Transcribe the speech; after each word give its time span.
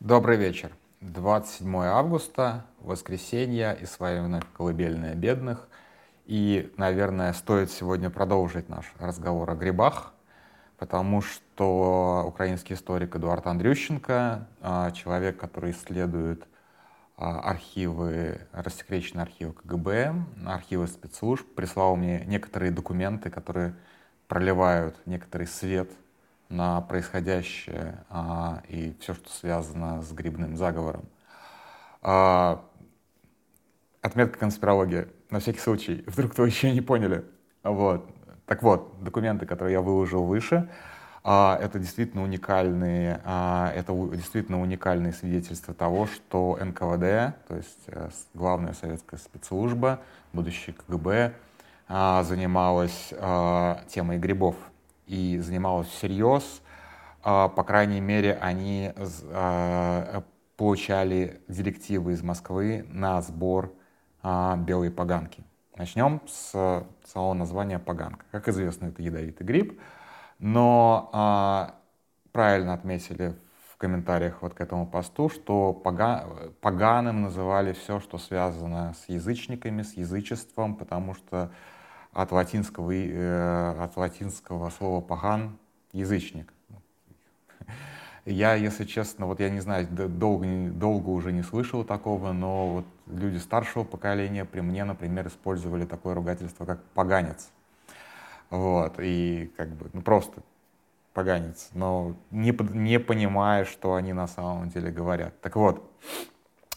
Добрый 0.00 0.38
вечер. 0.38 0.72
27 1.02 1.76
августа, 1.76 2.64
воскресенье, 2.78 3.76
и 3.78 3.84
с 3.84 4.00
вами 4.00 4.40
«Колыбельная 4.56 5.14
бедных». 5.14 5.68
И, 6.24 6.72
наверное, 6.78 7.34
стоит 7.34 7.70
сегодня 7.70 8.08
продолжить 8.08 8.70
наш 8.70 8.90
разговор 8.98 9.50
о 9.50 9.54
грибах, 9.54 10.14
потому 10.78 11.20
что 11.20 12.24
украинский 12.26 12.76
историк 12.76 13.14
Эдуард 13.14 13.46
Андрющенко, 13.46 14.48
а, 14.62 14.90
человек, 14.92 15.36
который 15.36 15.72
исследует 15.72 16.48
а, 17.18 17.40
архивы, 17.40 18.40
рассекреченные 18.52 19.24
архивы 19.24 19.52
КГБ, 19.52 20.14
архивы 20.46 20.86
спецслужб, 20.86 21.46
прислал 21.54 21.96
мне 21.96 22.24
некоторые 22.24 22.72
документы, 22.72 23.28
которые 23.28 23.74
проливают 24.28 24.96
некоторый 25.04 25.46
свет 25.46 25.90
на 26.50 26.80
происходящее 26.82 28.04
а, 28.10 28.62
и 28.68 28.94
все, 29.00 29.14
что 29.14 29.30
связано 29.30 30.02
с 30.02 30.12
грибным 30.12 30.56
заговором. 30.56 31.04
А, 32.02 32.64
отметка 34.02 34.38
конспирологии. 34.38 35.06
На 35.30 35.38
всякий 35.38 35.60
случай, 35.60 36.04
вдруг 36.06 36.36
вы 36.36 36.46
еще 36.46 36.72
не 36.72 36.80
поняли. 36.80 37.24
Вот. 37.62 38.10
Так 38.46 38.62
вот, 38.62 39.02
документы, 39.02 39.46
которые 39.46 39.74
я 39.74 39.80
выложил 39.80 40.24
выше, 40.24 40.68
а, 41.22 41.58
это 41.60 41.78
действительно 41.78 42.22
уникальные, 42.24 43.20
а, 43.24 43.72
это 43.74 43.92
действительно 44.12 44.60
уникальные 44.60 45.12
свидетельства 45.12 45.72
того, 45.72 46.06
что 46.06 46.58
НКВД, 46.60 47.36
то 47.46 47.56
есть 47.56 47.84
э, 47.88 48.08
главная 48.34 48.72
советская 48.72 49.20
спецслужба, 49.20 50.00
будущее 50.32 50.74
КГБ, 50.74 51.34
а, 51.88 52.22
занималась 52.22 53.12
а, 53.18 53.82
темой 53.88 54.18
грибов 54.18 54.56
и 55.10 55.38
занималась 55.40 55.88
всерьез. 55.88 56.62
А, 57.22 57.48
по 57.48 57.64
крайней 57.64 58.00
мере, 58.00 58.38
они 58.40 58.92
а, 59.32 60.22
получали 60.56 61.42
директивы 61.48 62.12
из 62.12 62.22
Москвы 62.22 62.86
на 62.88 63.20
сбор 63.20 63.74
а, 64.22 64.56
белой 64.56 64.90
поганки. 64.90 65.42
Начнем 65.76 66.20
с 66.28 66.84
самого 67.04 67.34
названия 67.34 67.78
поганка. 67.78 68.24
Как 68.30 68.48
известно, 68.48 68.86
это 68.86 69.02
ядовитый 69.02 69.46
гриб, 69.46 69.80
но 70.38 71.74
правильно 72.32 72.74
отметили 72.74 73.34
в 73.70 73.78
комментариях 73.78 74.42
вот 74.42 74.52
к 74.52 74.60
этому 74.60 74.86
посту, 74.86 75.30
что 75.30 75.72
пога, 75.72 76.26
поганым 76.60 77.22
называли 77.22 77.72
все, 77.72 77.98
что 77.98 78.18
связано 78.18 78.94
с 78.94 79.08
язычниками, 79.08 79.80
с 79.80 79.94
язычеством, 79.94 80.76
потому 80.76 81.14
что 81.14 81.50
от 82.12 82.32
латинского, 82.32 82.92
э, 82.92 83.82
от 83.82 83.96
латинского 83.96 84.70
слова 84.70 85.00
«паган»— 85.00 85.58
язычник. 85.92 86.52
Я, 88.26 88.54
если 88.54 88.84
честно, 88.84 89.26
вот 89.26 89.40
я 89.40 89.48
не 89.48 89.60
знаю, 89.60 89.86
долго, 89.88 90.46
долго 90.70 91.08
уже 91.08 91.32
не 91.32 91.42
слышал 91.42 91.84
такого, 91.84 92.32
но 92.32 92.68
вот 92.68 92.84
люди 93.06 93.38
старшего 93.38 93.82
поколения 93.82 94.44
при 94.44 94.60
мне, 94.60 94.84
например, 94.84 95.26
использовали 95.28 95.86
такое 95.86 96.14
ругательство, 96.14 96.66
как 96.66 96.82
«поганец». 96.94 97.48
Вот, 98.50 98.94
и 98.98 99.50
как 99.56 99.70
бы, 99.70 99.88
ну 99.92 100.02
просто 100.02 100.42
поганец, 101.14 101.70
но 101.72 102.16
не, 102.30 102.56
не 102.74 102.98
понимая, 102.98 103.64
что 103.64 103.94
они 103.94 104.12
на 104.12 104.26
самом 104.26 104.68
деле 104.68 104.90
говорят. 104.90 105.40
Так 105.40 105.56
вот, 105.56 105.90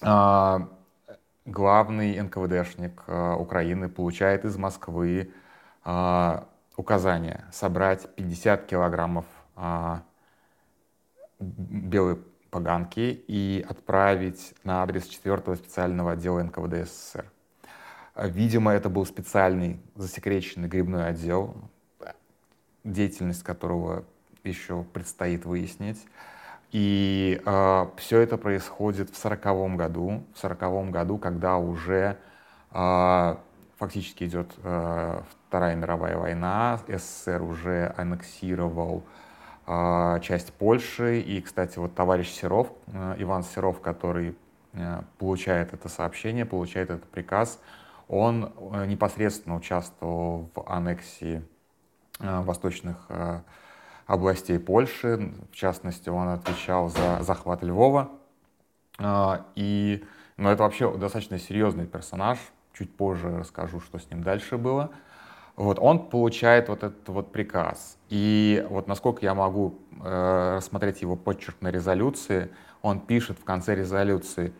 а, 0.02 0.70
главный 1.45 2.19
НКВДшник 2.22 3.03
э, 3.08 3.36
Украины 3.36 3.89
получает 3.89 4.45
из 4.45 4.58
Москвы 4.58 5.31
э, 5.86 6.44
указание 6.77 7.45
собрать 7.52 8.13
50 8.16 8.66
килограммов 8.66 9.25
э, 9.55 9.99
белой 11.39 12.17
поганки 12.49 13.23
и 13.27 13.66
отправить 13.67 14.53
на 14.64 14.83
адрес 14.83 15.08
4 15.08 15.55
специального 15.55 16.11
отдела 16.11 16.41
НКВД 16.44 16.88
СССР. 16.88 17.25
Видимо, 18.16 18.71
это 18.71 18.89
был 18.89 19.05
специальный 19.08 19.81
засекреченный 19.95 20.67
грибной 20.67 21.08
отдел, 21.08 21.55
деятельность 22.83 23.42
которого 23.42 24.05
еще 24.43 24.83
предстоит 24.83 25.45
выяснить. 25.45 26.05
И 26.73 27.39
э, 27.45 27.86
все 27.98 28.20
это 28.22 28.36
происходит 28.36 29.11
в 29.11 29.16
сороковом 29.16 29.78
году, 29.78 30.23
в 30.34 30.39
сороковом 30.39 30.89
году, 30.89 31.20
когда 31.20 31.58
уже 31.58 32.17
э, 32.72 33.36
фактически 33.78 34.23
идет 34.23 34.52
э, 34.64 35.22
Вторая 35.48 35.76
мировая 35.76 36.17
война, 36.17 36.80
СССР 36.88 37.44
уже 37.44 37.94
аннексировал 37.95 39.04
э, 39.67 40.20
часть 40.23 40.52
Польши, 40.54 41.20
и, 41.20 41.42
кстати, 41.42 41.78
вот 41.78 41.94
товарищ 41.94 42.32
Серов, 42.32 42.72
э, 42.88 43.17
Иван 43.20 43.44
Серов, 43.44 43.80
который 43.80 44.36
э, 44.73 45.02
получает 45.20 45.76
это 45.76 45.89
сообщение, 45.89 46.44
получает 46.44 46.89
этот 46.89 47.06
приказ, 47.06 47.60
он 48.08 48.52
э, 48.73 48.88
непосредственно 48.88 49.58
участвовал 49.58 50.50
в 50.56 50.64
аннексии 50.67 51.44
э, 52.20 52.42
восточных 52.42 53.06
э, 53.10 53.42
областей 54.05 54.59
Польши. 54.59 55.33
В 55.52 55.55
частности, 55.55 56.09
он 56.09 56.30
отвечал 56.30 56.89
за 56.89 57.21
захват 57.21 57.64
Львова. 57.64 58.09
А, 58.99 59.45
и, 59.55 60.03
ну, 60.37 60.49
это 60.49 60.64
вообще 60.64 60.91
достаточно 60.97 61.39
серьезный 61.39 61.86
персонаж. 61.86 62.37
Чуть 62.73 62.95
позже 62.95 63.37
расскажу, 63.37 63.80
что 63.80 63.99
с 63.99 64.09
ним 64.09 64.23
дальше 64.23 64.58
было. 64.58 64.91
Вот, 65.55 65.77
он 65.80 66.09
получает 66.09 66.69
вот 66.69 66.83
этот 66.83 67.08
вот 67.09 67.31
приказ. 67.31 67.97
И 68.09 68.65
вот 68.69 68.87
насколько 68.87 69.23
я 69.23 69.36
могу 69.36 69.80
э, 70.03 70.55
рассмотреть 70.58 71.02
его 71.02 71.15
подчерк 71.15 71.58
на 71.61 71.70
резолюции, 71.70 72.49
он 72.81 72.99
пишет 72.99 73.37
в 73.37 73.43
конце 73.43 73.75
резолюции 73.75 74.52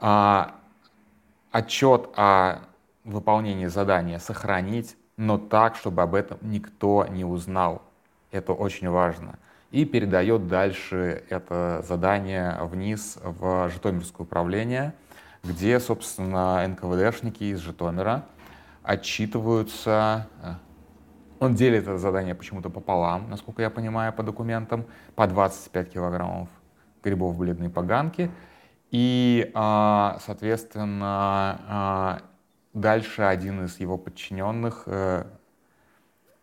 а, 0.00 0.56
отчет 1.52 2.10
о 2.16 2.62
выполнении 3.04 3.66
задания 3.66 4.18
сохранить, 4.18 4.96
но 5.16 5.38
так, 5.38 5.76
чтобы 5.76 6.02
об 6.02 6.14
этом 6.16 6.38
никто 6.42 7.06
не 7.06 7.24
узнал 7.24 7.82
это 8.32 8.52
очень 8.52 8.88
важно, 8.88 9.38
и 9.70 9.84
передает 9.84 10.48
дальше 10.48 11.22
это 11.28 11.84
задание 11.86 12.58
вниз 12.62 13.18
в 13.22 13.70
Житомирское 13.70 14.26
управление, 14.26 14.94
где, 15.44 15.78
собственно, 15.78 16.66
НКВДшники 16.66 17.44
из 17.44 17.60
Житомира 17.60 18.24
отчитываются. 18.82 20.26
Э, 20.42 20.54
он 21.38 21.54
делит 21.54 21.82
это 21.82 21.98
задание 21.98 22.34
почему-то 22.34 22.70
пополам, 22.70 23.28
насколько 23.30 23.62
я 23.62 23.70
понимаю, 23.70 24.12
по 24.12 24.22
документам, 24.22 24.84
по 25.14 25.26
25 25.26 25.92
килограммов 25.92 26.48
грибов 27.02 27.36
бледной 27.36 27.68
поганки. 27.68 28.30
И, 28.90 29.50
а, 29.54 30.18
соответственно, 30.24 31.60
а, 31.66 32.18
дальше 32.74 33.22
один 33.22 33.64
из 33.64 33.80
его 33.80 33.96
подчиненных 33.98 34.84
э, 34.86 35.24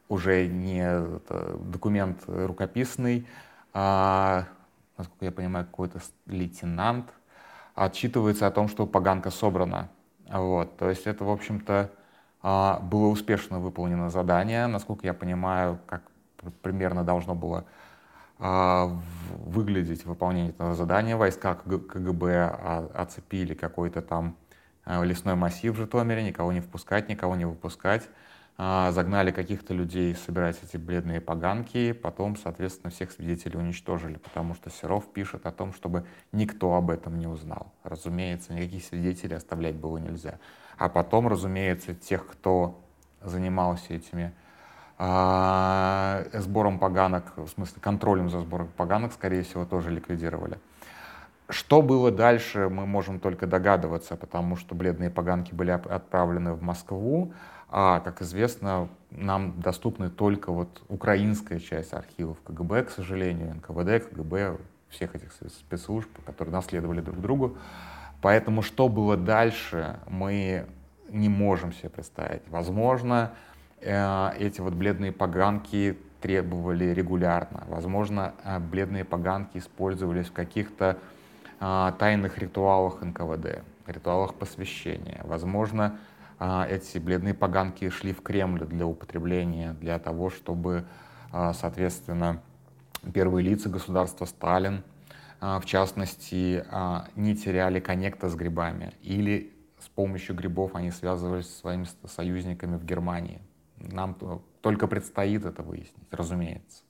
уже 0.10 0.48
не 0.48 0.80
это, 0.80 1.56
документ 1.60 2.24
рукописный, 2.28 3.28
а, 3.74 4.46
насколько 4.98 5.26
я 5.26 5.32
понимаю, 5.32 5.66
какой-то 5.66 6.00
лейтенант 6.26 7.14
отчитывается 7.76 8.48
о 8.48 8.52
том, 8.52 8.68
что 8.68 8.86
поганка 8.86 9.30
собрана. 9.30 9.90
Вот, 10.28 10.76
то 10.78 10.90
есть 10.90 11.08
это, 11.08 11.24
в 11.24 11.30
общем-то, 11.30 11.92
а, 12.42 12.80
было 12.80 13.08
успешно 13.08 13.60
выполнено 13.60 14.10
задание. 14.10 14.68
Насколько 14.68 15.06
я 15.06 15.14
понимаю, 15.14 15.80
как 15.86 16.02
примерно 16.62 17.04
должно 17.04 17.36
было 17.36 17.66
а, 18.40 18.98
выглядеть 19.46 20.06
выполнение 20.06 20.50
этого 20.50 20.74
задания. 20.74 21.16
Войска 21.18 21.56
КГБ 21.56 22.90
оцепили 22.96 23.54
какой-то 23.54 24.02
там 24.02 24.36
лесной 24.86 25.36
массив 25.36 25.74
в 25.74 25.78
Житомире, 25.78 26.24
никого 26.24 26.52
не 26.52 26.62
впускать, 26.62 27.10
никого 27.10 27.36
не 27.36 27.46
выпускать. 27.46 28.10
А, 28.62 28.92
загнали 28.92 29.32
каких-то 29.32 29.74
людей 29.74 30.14
собирать 30.14 30.60
эти 30.62 30.76
бледные 30.76 31.22
поганки, 31.22 31.94
потом, 31.94 32.36
соответственно, 32.36 32.92
всех 32.92 33.10
свидетелей 33.10 33.58
уничтожили, 33.58 34.18
потому 34.18 34.54
что 34.54 34.70
Серов 34.70 35.06
пишет 35.14 35.46
о 35.46 35.54
том, 35.54 35.72
чтобы 35.72 36.06
никто 36.34 36.76
об 36.76 36.90
этом 36.90 37.18
не 37.18 37.26
узнал. 37.26 37.72
Разумеется, 37.86 38.52
никаких 38.52 38.84
свидетелей 38.84 39.38
оставлять 39.38 39.76
было 39.76 39.98
нельзя. 39.98 40.40
А 40.78 40.90
потом, 40.90 41.30
разумеется, 41.30 41.96
тех, 41.96 42.28
кто 42.28 42.84
занимался 43.22 43.94
этими 43.94 44.34
а, 44.98 46.26
сбором 46.34 46.80
поганок, 46.80 47.32
в 47.38 47.48
смысле 47.48 47.78
контролем 47.80 48.30
за 48.30 48.42
сбором 48.42 48.68
поганок, 48.76 49.14
скорее 49.14 49.44
всего, 49.44 49.64
тоже 49.64 49.90
ликвидировали. 49.90 50.60
Что 51.48 51.82
было 51.82 52.12
дальше, 52.12 52.70
мы 52.70 52.86
можем 52.86 53.22
только 53.22 53.48
догадываться, 53.48 54.18
потому 54.18 54.58
что 54.58 54.76
бледные 54.76 55.10
поганки 55.10 55.56
были 55.56 55.72
отправлены 55.72 56.54
в 56.54 56.62
Москву, 56.62 57.34
а, 57.70 58.00
как 58.00 58.22
известно, 58.22 58.90
нам 59.12 59.60
доступны 59.60 60.10
только 60.10 60.52
вот 60.52 60.82
украинская 60.88 61.60
часть 61.60 61.94
архивов 61.94 62.38
КГБ, 62.42 62.86
к 62.86 62.90
сожалению, 62.90 63.56
НКВД, 63.56 64.10
КГБ, 64.10 64.58
всех 64.90 65.16
этих 65.16 65.32
спецслужб, 65.34 66.10
которые 66.26 66.54
наследовали 66.54 67.02
друг 67.02 67.20
другу. 67.20 67.58
Поэтому 68.22 68.62
что 68.62 68.90
было 68.90 69.16
дальше, 69.16 70.00
мы 70.08 70.66
не 71.10 71.30
можем 71.30 71.72
себе 71.74 71.90
представить. 71.90 72.42
Возможно, 72.50 73.34
э, 73.82 74.32
эти 74.40 74.62
вот 74.62 74.74
бледные 74.74 75.12
поганки 75.12 75.98
требовали 76.22 76.86
регулярно. 76.86 77.64
Возможно, 77.68 78.34
э, 78.44 78.60
бледные 78.60 79.06
поганки 79.06 79.58
использовались 79.58 80.28
в 80.28 80.34
каких-то 80.34 80.98
а, 81.62 81.92
тайных 81.94 82.38
ритуалах 82.38 83.02
НКВД, 83.02 83.64
ритуалах 83.86 84.34
посвящения. 84.36 85.22
Возможно, 85.26 86.00
эти 86.40 86.98
бледные 86.98 87.34
поганки 87.34 87.90
шли 87.90 88.14
в 88.14 88.22
Кремль 88.22 88.66
для 88.66 88.86
употребления, 88.86 89.74
для 89.74 90.00
того, 90.00 90.30
чтобы, 90.30 90.86
а, 91.32 91.54
соответственно, 91.54 92.42
первые 93.14 93.46
лица 93.46 93.70
государства 93.70 94.26
Сталин, 94.26 94.84
в 95.42 95.64
частности, 95.66 96.66
не 97.16 97.36
теряли 97.36 97.80
коннекта 97.80 98.28
с 98.28 98.36
грибами 98.36 98.94
или 99.02 99.54
с 99.80 99.88
помощью 99.88 100.36
грибов 100.36 100.76
они 100.76 100.92
связывались 100.92 101.48
со 101.48 101.60
своими 101.60 101.86
союзниками 102.06 102.76
в 102.76 102.84
Германии. 102.84 103.42
Нам 103.78 104.18
только 104.62 104.88
предстоит 104.88 105.46
это 105.46 105.64
выяснить, 105.64 106.08
разумеется. 106.12 106.84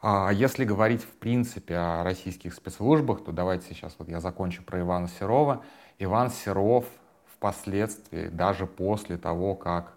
А 0.00 0.30
если 0.32 0.64
говорить 0.64 1.02
в 1.02 1.14
принципе 1.18 1.76
о 1.76 2.02
российских 2.02 2.54
спецслужбах, 2.54 3.22
то 3.22 3.30
давайте 3.30 3.72
сейчас 3.72 3.94
вот 4.00 4.08
я 4.08 4.18
закончу 4.18 4.64
про 4.64 4.80
Ивана 4.80 5.06
Серова. 5.06 5.64
Иван 6.00 6.30
Серов 6.30 6.86
впоследствии, 7.42 8.28
даже 8.28 8.68
после 8.68 9.16
того, 9.16 9.56
как 9.56 9.94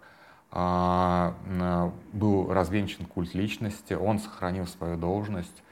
а, 0.50 1.36
был 2.12 2.52
развенчан 2.52 3.06
культ 3.06 3.34
личности, 3.34 3.94
он 3.94 4.18
сохранил 4.18 4.66
свою 4.66 4.96
должность. 4.96 5.62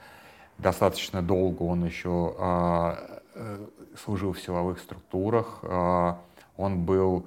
Достаточно 0.58 1.20
долго 1.20 1.64
он 1.64 1.84
еще 1.84 2.36
а, 2.38 3.20
э, 3.34 3.66
служил 4.04 4.34
в 4.34 4.40
силовых 4.40 4.78
структурах. 4.78 5.58
А, 5.62 6.20
он 6.56 6.84
был 6.84 7.26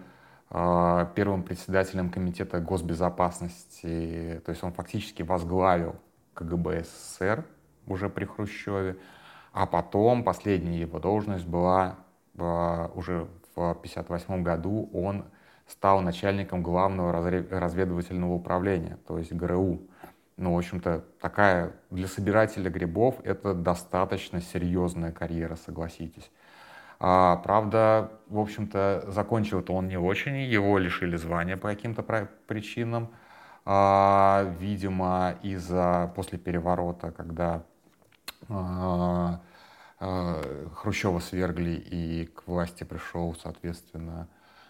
первым 0.50 1.44
председателем 1.44 2.10
комитета 2.10 2.62
госбезопасности, 2.62 4.42
то 4.46 4.52
есть 4.52 4.64
он 4.64 4.72
фактически 4.72 5.22
возглавил 5.22 5.98
КГБ 6.36 6.86
СССР 6.86 7.44
уже 7.86 8.08
при 8.08 8.24
Хрущеве, 8.24 8.96
а 9.52 9.66
потом 9.66 10.24
последняя 10.24 10.80
его 10.80 11.00
должность 11.00 11.46
была 11.46 11.98
уже 12.38 13.28
1958 13.62 14.44
году, 14.44 14.90
он 14.94 15.26
стал 15.68 16.02
начальником 16.02 16.64
главного 16.64 17.12
разведывательного 17.12 18.34
управления, 18.34 18.98
то 19.08 19.18
есть 19.18 19.34
ГРУ. 19.34 19.82
Ну, 20.38 20.54
в 20.54 20.58
общем-то, 20.58 21.04
такая 21.20 21.72
для 21.90 22.08
собирателя 22.08 22.70
грибов 22.70 23.16
это 23.24 23.54
достаточно 23.54 24.40
серьезная 24.40 25.12
карьера, 25.12 25.56
согласитесь. 25.56 26.32
А, 27.00 27.38
правда, 27.38 28.12
в 28.28 28.40
общем-то, 28.40 29.06
закончил-то 29.08 29.74
он 29.74 29.88
не 29.88 29.98
очень, 29.98 30.38
его 30.38 30.78
лишили 30.78 31.16
звания 31.16 31.58
по 31.58 31.70
каким-то 31.70 32.04
причинам. 32.48 33.10
А, 33.66 34.56
видимо, 34.60 35.36
из-за 35.44 36.12
после 36.16 36.38
переворота, 36.38 37.12
когда 37.12 37.64
а, 38.48 39.42
Хрущева 40.00 41.20
свергли 41.20 41.72
и 41.72 42.28
к 42.28 42.48
власти 42.48 42.84
пришел, 42.84 43.36
соответственно, 43.42 44.28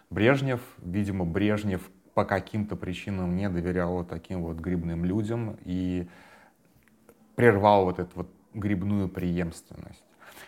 Брежнев. 0.10 0.62
Видимо, 0.78 1.26
Брежнев 1.26 1.82
по 2.14 2.24
каким-то 2.24 2.76
причинам 2.76 3.36
не 3.36 3.50
доверял 3.50 3.94
вот 3.94 4.08
таким 4.08 4.42
вот 4.44 4.58
грибным 4.58 5.04
людям 5.06 5.58
и 5.66 6.08
прервал 7.36 7.86
вот 7.86 8.00
эту 8.00 8.12
вот 8.16 8.30
грибную 8.54 9.10
преемственность. 9.10 10.04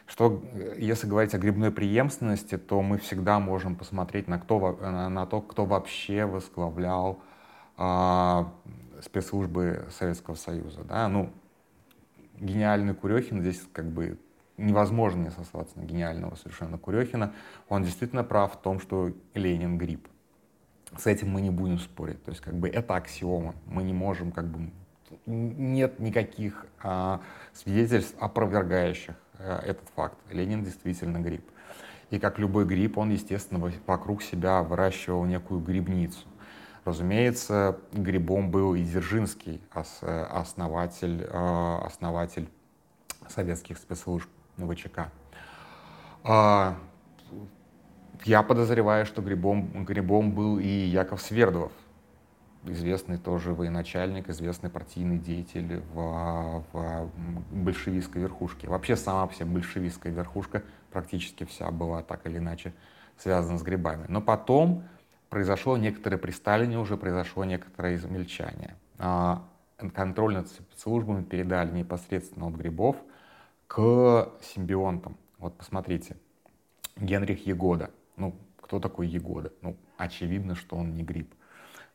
Что, 0.08 0.44
если 0.78 1.08
говорить 1.08 1.34
о 1.36 1.38
грибной 1.38 1.72
преемственности, 1.72 2.58
то 2.58 2.82
мы 2.82 2.98
всегда 2.98 3.40
можем 3.40 3.76
посмотреть 3.76 4.28
на, 4.28 4.40
кто, 4.40 4.78
на 4.82 5.26
то, 5.26 5.42
кто 5.42 5.66
вообще 5.66 6.26
возглавлял 6.26 7.22
а, 7.78 8.52
спецслужбы 9.04 9.88
Советского 9.92 10.36
Союза. 10.36 10.84
Да? 10.84 11.08
Ну, 11.08 11.32
гениальный 12.40 12.96
Курехин 12.96 13.42
здесь 13.42 13.62
как 13.72 13.86
бы 13.86 14.18
невозможно 14.60 15.24
не 15.24 15.32
сослаться 15.32 15.80
на 15.80 15.84
гениального 15.84 16.36
совершенно 16.36 16.78
Курехина. 16.78 17.34
Он 17.70 17.84
действительно 17.84 18.24
прав 18.24 18.54
в 18.54 18.58
том, 18.58 18.80
что 18.80 19.12
Ленин 19.34 19.78
гриб. 19.78 20.08
С 20.98 21.08
этим 21.08 21.30
мы 21.30 21.42
не 21.42 21.50
будем 21.50 21.80
спорить. 21.80 22.24
То 22.24 22.32
есть 22.32 22.42
как 22.42 22.56
бы 22.56 22.68
это 22.68 22.96
аксиома. 22.96 23.56
Мы 23.66 23.84
не 23.84 23.94
можем 23.94 24.32
как 24.32 24.48
бы 24.48 24.72
нет 25.26 26.00
никаких 26.00 26.66
а, 26.84 27.22
свидетельств, 27.54 28.16
опровергающих 28.20 29.16
а, 29.38 29.60
этот 29.62 29.88
факт. 29.96 30.18
Ленин 30.32 30.64
действительно 30.64 31.20
гриб. 31.20 31.44
И 32.10 32.20
как 32.20 32.40
любой 32.40 32.66
гриб, 32.66 32.98
он, 32.98 33.12
естественно, 33.12 33.72
вокруг 33.86 34.24
себя 34.24 34.64
выращивал 34.64 35.26
некую 35.26 35.62
грибницу. 35.62 36.26
Разумеется, 36.86 37.78
грибом 37.92 38.50
был 38.50 38.74
и 38.74 38.84
Дзержинский, 38.84 39.62
основатель, 39.72 41.28
а, 41.32 41.84
основатель 41.86 42.50
советских 43.28 43.78
спецслужб 43.78 44.28
ВЧК. 44.68 45.12
А, 46.24 46.76
я 48.26 48.44
подозреваю, 48.44 49.06
что 49.06 49.22
грибом, 49.22 49.86
грибом 49.86 50.32
был 50.32 50.60
и 50.60 50.68
Яков 50.68 51.22
Свердлов, 51.22 51.72
известный 52.66 53.18
тоже 53.18 53.54
военачальник, 53.54 54.30
известный 54.30 54.70
партийный 54.70 55.18
деятель 55.18 55.82
в, 55.94 56.64
в 56.74 57.10
большевистской 57.52 58.22
верхушке. 58.22 58.68
Вообще 58.68 58.96
сама 58.96 59.28
вся 59.28 59.46
большевистская 59.46 60.12
верхушка 60.12 60.64
практически 60.92 61.46
вся 61.46 61.72
была 61.72 62.04
так 62.04 62.26
или 62.26 62.38
иначе 62.38 62.74
связана 63.18 63.58
с 63.58 63.62
грибами. 63.62 64.06
Но 64.10 64.22
потом 64.22 64.84
произошло 65.30 65.78
некоторое 65.78 66.18
при 66.18 66.32
Сталине 66.32 66.78
уже 66.78 66.98
произошло 66.98 67.46
некоторое 67.46 67.96
измельчание. 67.96 68.76
А, 68.98 69.44
контроль 69.94 70.34
над 70.34 70.48
спецслужбами 70.50 71.24
передали 71.24 71.72
непосредственно 71.72 72.48
от 72.48 72.56
грибов 72.56 72.98
к 73.70 74.34
симбионтам. 74.42 75.16
Вот 75.38 75.56
посмотрите, 75.56 76.18
Генрих 76.98 77.46
Егода. 77.46 77.92
Ну, 78.18 78.36
кто 78.60 78.80
такой 78.80 79.08
Егода? 79.08 79.54
Ну, 79.62 79.78
очевидно, 79.96 80.56
что 80.56 80.76
он 80.76 80.96
не 80.96 81.04
гриб. 81.04 81.34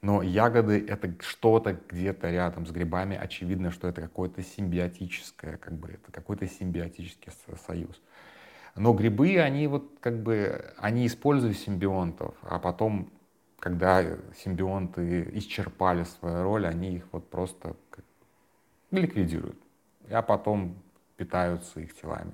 Но 0.00 0.22
ягоды— 0.22 0.86
это 0.88 1.14
что-то 1.20 1.78
где-то 1.88 2.30
рядом 2.30 2.66
с 2.66 2.70
грибами. 2.70 3.16
Очевидно, 3.16 3.72
что 3.72 3.88
это 3.88 4.00
какое-то 4.02 4.42
симбиотическое, 4.42 5.56
как 5.56 5.74
бы, 5.74 5.88
это 5.88 6.12
какой-то 6.12 6.46
симбиотический 6.46 7.32
союз. 7.66 8.00
Но 8.76 8.92
грибы, 8.92 9.38
они 9.38 9.66
вот 9.66 9.98
как 10.00 10.22
бы, 10.22 10.72
они 10.78 11.06
используют 11.06 11.56
симбионтов, 11.56 12.36
а 12.42 12.58
потом 12.60 13.10
когда 13.58 14.04
симбионты 14.36 15.28
исчерпали 15.32 16.04
свою 16.04 16.44
роль, 16.44 16.66
они 16.66 16.96
их 16.96 17.04
вот 17.12 17.30
просто 17.30 17.74
ликвидируют, 18.90 19.58
а 20.10 20.22
потом 20.22 20.83
питаются 21.16 21.80
их 21.80 21.94
телами. 21.94 22.32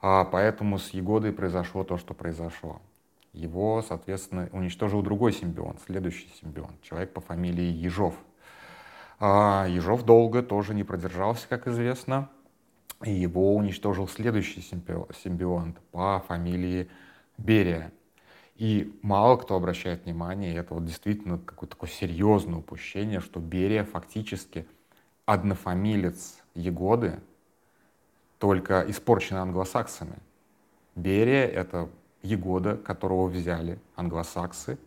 А 0.00 0.24
поэтому 0.24 0.78
с 0.78 0.90
Егодой 0.90 1.32
произошло 1.32 1.84
то, 1.84 1.96
что 1.96 2.14
произошло. 2.14 2.80
Его, 3.32 3.82
соответственно, 3.82 4.48
уничтожил 4.52 5.02
другой 5.02 5.32
симбионт, 5.32 5.80
следующий 5.84 6.28
симбионт, 6.40 6.80
человек 6.82 7.12
по 7.12 7.20
фамилии 7.20 7.64
Ежов. 7.64 8.14
А 9.18 9.66
Ежов 9.68 10.04
долго 10.04 10.42
тоже 10.42 10.74
не 10.74 10.84
продержался, 10.84 11.46
как 11.48 11.66
известно, 11.68 12.30
и 13.02 13.10
его 13.10 13.54
уничтожил 13.54 14.08
следующий 14.08 14.60
симбионт 14.60 15.78
по 15.90 16.24
фамилии 16.26 16.88
Берия. 17.36 17.92
И 18.56 18.98
мало 19.02 19.36
кто 19.36 19.54
обращает 19.54 20.06
внимание, 20.06 20.54
и 20.54 20.56
это 20.56 20.72
вот 20.72 20.86
действительно 20.86 21.38
какое-то 21.38 21.76
такое 21.76 21.90
серьезное 21.90 22.60
упущение, 22.60 23.20
что 23.20 23.38
Берия 23.38 23.84
фактически 23.84 24.66
однофамилец 25.26 26.42
Егоды, 26.54 27.20
только 28.38 28.84
испорчен 28.88 29.36
англосаксами. 29.36 30.18
Берия— 30.94 31.46
это 31.46 31.88
Егода, 32.22 32.76
которого 32.76 33.28
взяли 33.28 33.78
англосаксы, 33.94 34.78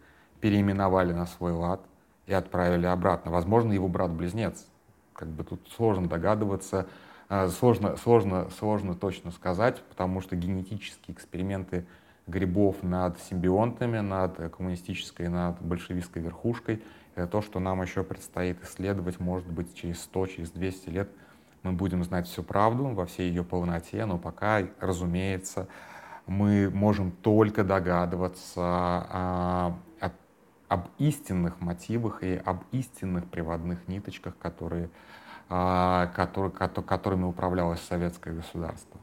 переименовали 0.42 1.14
на 1.14 1.26
свой 1.26 1.52
лад 1.54 1.82
и 2.28 2.34
отправили 2.34 2.86
обратно. 2.86 3.32
Возможно, 3.32 3.72
его 3.72 3.88
брат-близнец. 3.88 4.68
Как 5.14 5.28
бы 5.30 5.44
тут 5.44 5.68
сложно 5.76 6.08
догадываться, 6.08 6.88
э, 7.30 7.48
сложно, 7.50 7.96
сложно, 7.98 8.50
сложно 8.58 8.96
точно 8.96 9.32
сказать, 9.32 9.82
потому 9.84 10.22
что 10.22 10.36
генетические 10.36 11.16
эксперименты 11.16 11.86
грибов 12.28 12.84
над 12.84 13.20
симбионтами, 13.22 14.00
над 14.00 14.38
коммунистической, 14.56 15.28
над 15.28 15.62
большевистской 15.62 16.22
верхушкой. 16.22 16.84
Это 17.16 17.28
то, 17.28 17.42
что 17.42 17.60
нам 17.60 17.82
еще 17.82 18.04
предстоит 18.04 18.64
исследовать, 18.64 19.20
может 19.20 19.48
быть, 19.48 19.76
через 19.76 20.02
100, 20.02 20.28
через 20.28 20.52
200 20.52 20.90
лет 20.90 21.10
мы 21.64 21.74
будем 21.74 22.04
знать 22.04 22.28
всю 22.28 22.44
правду 22.44 22.88
во 22.88 23.06
всей 23.06 23.30
ее 23.30 23.44
полноте, 23.44 24.06
но 24.06 24.18
пока, 24.18 24.62
разумеется, 24.80 25.68
мы 26.26 26.70
можем 26.70 27.12
только 27.12 27.64
догадываться 27.64 28.62
о, 28.62 29.80
о, 30.00 30.12
об 30.68 30.88
истинных 31.00 31.60
мотивах 31.60 32.24
и 32.24 32.36
об 32.36 32.64
истинных 32.72 33.26
приводных 33.26 33.88
ниточках, 33.88 34.38
которые, 34.38 34.90
а, 35.50 36.08
которые, 36.16 36.52
которыми 36.52 37.24
управлялось 37.24 37.82
советское 37.82 38.34
государство. 38.34 39.00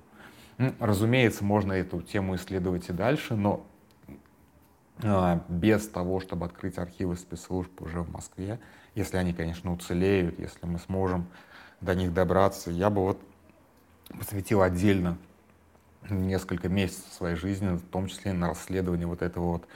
Разумеется, 0.78 1.44
можно 1.44 1.72
эту 1.74 2.00
тему 2.00 2.36
исследовать 2.36 2.88
и 2.88 2.92
дальше, 2.92 3.34
но 3.34 3.66
а, 5.02 5.44
без 5.48 5.86
того, 5.88 6.20
чтобы 6.20 6.46
открыть 6.46 6.78
архивы 6.78 7.16
спецслужб 7.16 7.82
уже 7.82 8.00
в 8.00 8.10
Москве, 8.10 8.60
если 8.94 9.18
они, 9.18 9.34
конечно, 9.34 9.72
уцелеют, 9.72 10.38
если 10.38 10.64
мы 10.64 10.78
сможем 10.78 11.26
до 11.80 11.94
них 11.94 12.12
добраться, 12.12 12.70
я 12.70 12.90
бы 12.90 13.02
вот 13.02 13.20
посвятил 14.18 14.62
отдельно 14.62 15.18
несколько 16.08 16.68
месяцев 16.68 17.12
своей 17.12 17.36
жизни, 17.36 17.76
в 17.76 17.82
том 17.88 18.06
числе 18.06 18.32
на 18.32 18.48
расследование 18.48 19.06
вот 19.06 19.22
этого 19.22 19.52
вот, 19.52 19.68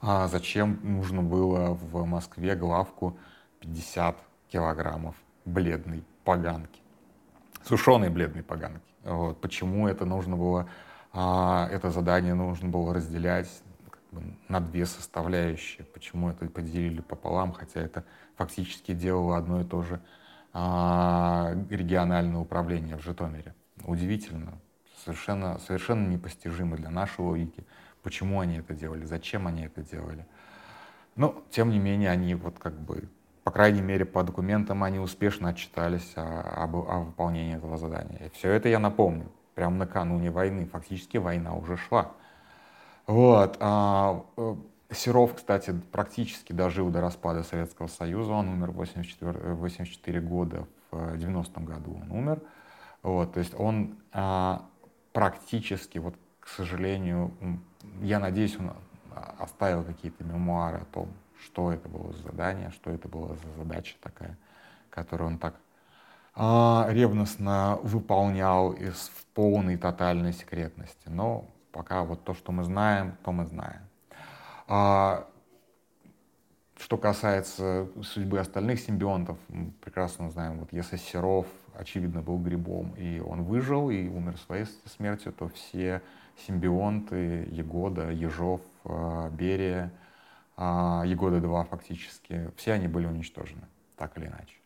а 0.00 0.28
зачем 0.28 0.78
нужно 0.82 1.22
было 1.22 1.74
в 1.74 2.04
Москве 2.06 2.54
главку 2.54 3.16
50 3.60 4.16
килограммов 4.48 5.14
бледной 5.44 6.04
поганки, 6.24 6.80
сушеной 7.64 8.10
бледной 8.10 8.42
поганки. 8.42 8.80
Вот, 9.02 9.40
почему 9.40 9.88
это 9.88 10.04
нужно 10.04 10.36
было, 10.36 10.68
а, 11.12 11.68
это 11.70 11.90
задание 11.90 12.34
нужно 12.34 12.68
было 12.68 12.94
разделять 12.94 13.48
как 13.90 14.00
бы, 14.12 14.22
на 14.48 14.60
две 14.60 14.86
составляющие, 14.86 15.84
почему 15.84 16.30
это 16.30 16.46
поделили 16.46 17.02
пополам, 17.02 17.52
хотя 17.52 17.80
это 17.80 18.04
фактически 18.36 18.92
делало 18.92 19.36
одно 19.36 19.60
и 19.60 19.64
то 19.64 19.82
же 19.82 20.00
региональное 20.54 22.38
управление 22.38 22.96
в 22.96 23.02
Житомире. 23.02 23.54
Удивительно, 23.84 24.58
совершенно, 25.04 25.58
совершенно 25.58 26.06
непостижимо 26.08 26.76
для 26.76 26.90
нашей 26.90 27.20
логики, 27.20 27.66
почему 28.02 28.40
они 28.40 28.58
это 28.58 28.72
делали, 28.72 29.04
зачем 29.04 29.46
они 29.48 29.64
это 29.64 29.82
делали. 29.82 30.26
Но, 31.16 31.42
тем 31.50 31.70
не 31.70 31.78
менее, 31.78 32.10
они 32.10 32.34
вот 32.34 32.58
как 32.58 32.78
бы, 32.78 33.08
по 33.42 33.50
крайней 33.50 33.82
мере, 33.82 34.04
по 34.04 34.22
документам 34.22 34.84
они 34.84 34.98
успешно 34.98 35.48
отчитались 35.48 36.12
о, 36.16 36.64
об, 36.64 36.76
о 36.76 37.00
выполнении 37.00 37.56
этого 37.56 37.76
задания. 37.76 38.26
И 38.26 38.30
все 38.30 38.50
это 38.50 38.68
я 38.68 38.78
напомню, 38.78 39.30
прямо 39.54 39.76
накануне 39.76 40.30
войны, 40.30 40.66
фактически 40.66 41.16
война 41.16 41.54
уже 41.54 41.76
шла. 41.76 42.12
Вот. 43.06 43.58
А, 44.94 44.96
э, 44.96 44.96
Серов, 44.96 45.34
кстати, 45.34 45.74
практически 45.92 46.52
дожил 46.52 46.90
до 46.90 47.00
распада 47.00 47.42
Советского 47.42 47.88
Союза. 47.88 48.32
Он 48.32 48.48
умер 48.48 48.70
в 48.70 48.76
84, 48.76 49.54
84 49.54 50.20
года, 50.20 50.66
в 50.90 51.14
90-м 51.14 51.64
году 51.64 52.00
он 52.02 52.10
умер. 52.10 52.40
Вот, 53.02 53.34
то 53.34 53.40
есть 53.40 53.54
он 53.58 53.98
а, 54.12 54.64
практически, 55.12 55.98
вот, 55.98 56.14
к 56.40 56.48
сожалению, 56.48 57.32
я 58.00 58.18
надеюсь, 58.18 58.56
он 58.58 58.72
оставил 59.38 59.84
какие-то 59.84 60.24
мемуары 60.24 60.78
о 60.78 60.84
том, 60.86 61.08
что 61.42 61.70
это 61.70 61.88
было 61.88 62.12
за 62.12 62.22
задание, 62.22 62.70
что 62.70 62.90
это 62.90 63.08
была 63.08 63.28
за 63.34 63.58
задача 63.58 63.96
такая, 64.00 64.38
которую 64.90 65.28
он 65.32 65.38
так 65.38 65.54
а, 66.34 66.86
ревностно 66.88 67.78
выполнял 67.82 68.72
из, 68.72 69.10
полной 69.34 69.76
тотальной 69.76 70.32
секретности. 70.32 71.08
Но 71.08 71.44
пока 71.72 72.04
вот 72.04 72.24
то, 72.24 72.34
что 72.34 72.52
мы 72.52 72.62
знаем, 72.62 73.16
то 73.24 73.32
мы 73.32 73.46
знаем. 73.46 73.82
А, 74.66 75.28
что 76.78 76.96
касается 76.96 77.88
судьбы 78.02 78.38
остальных 78.38 78.80
симбионтов, 78.80 79.38
мы 79.48 79.72
прекрасно 79.82 80.30
знаем, 80.30 80.58
вот 80.58 80.72
если 80.72 80.96
Серов, 80.96 81.46
очевидно, 81.74 82.22
был 82.22 82.38
грибом, 82.38 82.94
и 82.96 83.20
он 83.20 83.44
выжил, 83.44 83.90
и 83.90 84.08
умер 84.08 84.38
своей 84.38 84.66
смертью, 84.86 85.32
то 85.32 85.48
все 85.48 86.02
симбионты 86.46 87.48
Егода, 87.50 88.10
Ежов, 88.10 88.60
а, 88.84 89.30
Берия, 89.30 89.92
а, 90.56 91.04
Егода 91.06 91.40
2 91.40 91.64
фактически, 91.64 92.50
все 92.56 92.72
они 92.72 92.88
были 92.88 93.06
уничтожены, 93.06 93.66
так 93.96 94.16
или 94.18 94.26
иначе. 94.26 94.56